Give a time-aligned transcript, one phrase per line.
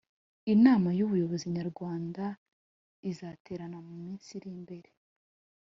[0.53, 2.25] Inama yubuyobozi nyarwanda
[3.11, 4.89] izaterana muminsi irimbere